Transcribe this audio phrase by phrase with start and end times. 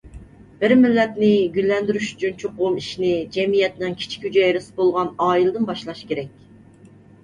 [0.61, 6.39] بىر مىللەتنى گۈللەندۈرۈش ئۈچۈن چوقۇم ئىشنى جەمئىيەتنىڭ كىچىك ھۈجەيرىسى بولغان ئائىلىدىن باشلاش كېرەك.